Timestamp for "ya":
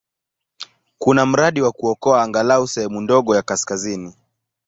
3.35-3.41